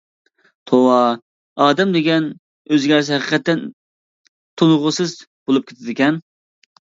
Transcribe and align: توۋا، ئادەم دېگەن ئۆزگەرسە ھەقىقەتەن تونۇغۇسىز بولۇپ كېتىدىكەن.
توۋا، 0.69 0.95
ئادەم 1.65 1.91
دېگەن 1.95 2.25
ئۆزگەرسە 2.75 3.13
ھەقىقەتەن 3.17 3.61
تونۇغۇسىز 4.61 5.13
بولۇپ 5.51 5.69
كېتىدىكەن. 5.73 6.19